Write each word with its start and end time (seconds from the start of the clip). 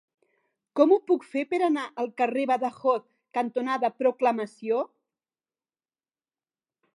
Com 0.77 0.93
ho 0.93 0.95
puc 1.09 1.25
fer 1.33 1.43
per 1.51 1.59
anar 1.67 1.83
al 2.03 2.09
carrer 2.21 2.45
Badajoz 2.53 3.03
cantonada 3.39 3.93
Proclamació? 3.97 4.81